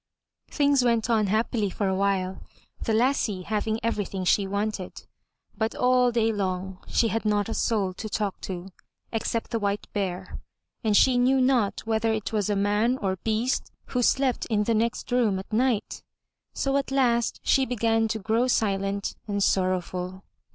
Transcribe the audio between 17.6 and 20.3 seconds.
began to grow silent and sorrowful.